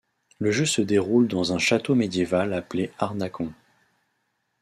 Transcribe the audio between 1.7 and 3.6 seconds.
médiéval appelé Harnakon.